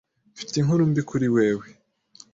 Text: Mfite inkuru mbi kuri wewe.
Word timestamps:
Mfite 0.33 0.53
inkuru 0.57 0.81
mbi 0.91 1.01
kuri 1.09 1.27
wewe. 1.35 1.65